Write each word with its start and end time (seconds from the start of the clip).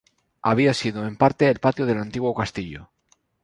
Había 0.41 0.73
sido, 0.73 1.05
en 1.05 1.15
parte, 1.15 1.47
el 1.47 1.59
patio 1.59 1.85
del 1.85 1.99
antiguo 1.99 2.33
castillo. 2.33 2.89